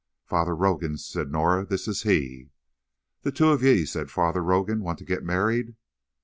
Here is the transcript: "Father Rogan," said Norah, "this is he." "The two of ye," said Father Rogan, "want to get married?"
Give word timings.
"Father 0.25 0.55
Rogan," 0.55 0.97
said 0.97 1.31
Norah, 1.31 1.63
"this 1.63 1.87
is 1.87 2.01
he." 2.01 2.49
"The 3.21 3.31
two 3.31 3.49
of 3.49 3.61
ye," 3.61 3.85
said 3.85 4.09
Father 4.09 4.41
Rogan, 4.43 4.81
"want 4.81 4.97
to 4.97 5.05
get 5.05 5.23
married?" 5.23 5.75